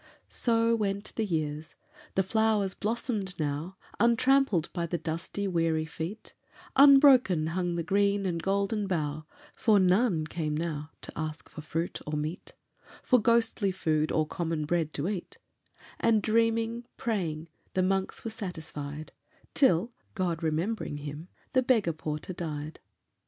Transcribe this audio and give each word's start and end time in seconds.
So 0.27 0.75
went 0.75 1.13
the 1.15 1.23
years. 1.25 1.75
The 2.15 2.23
flowers 2.23 2.73
blossomed 2.73 3.35
now 3.39 3.77
Untrampled 3.99 4.73
by 4.73 4.87
the 4.87 4.97
dusty, 4.97 5.47
weary 5.47 5.85
feet; 5.85 6.33
Unbroken 6.75 7.45
hung 7.49 7.75
the 7.75 7.83
green 7.83 8.25
and 8.25 8.41
golden 8.41 8.87
bough, 8.87 9.25
For 9.53 9.79
none 9.79 10.25
came 10.25 10.57
now 10.57 10.89
to 11.01 11.13
ask 11.15 11.47
for 11.49 11.61
fruit 11.61 11.99
or 12.07 12.13
meat, 12.17 12.53
For 13.03 13.19
ghostly 13.21 13.71
food, 13.71 14.11
or 14.11 14.25
common 14.25 14.65
bread 14.65 14.91
to 14.95 15.07
eat; 15.07 15.37
And 15.99 16.23
dreaming, 16.23 16.87
praying, 16.97 17.49
the 17.75 17.83
monks 17.83 18.23
were 18.23 18.31
satisfied, 18.31 19.11
Till, 19.53 19.93
God 20.15 20.41
remembering 20.41 20.97
him, 20.97 21.27
the 21.53 21.61
beggar 21.61 21.93
porter 21.93 22.33
died. 22.33 22.79